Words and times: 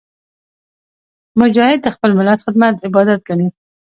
مجاهد 1.39 1.79
د 1.83 1.87
خپل 1.95 2.11
ملت 2.19 2.39
خدمت 2.45 2.75
عبادت 2.87 3.19
ګڼي. 3.27 3.47